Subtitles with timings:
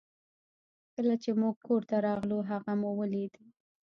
[0.95, 3.33] کله چې موږ کور ته راغلو هغه مو ولید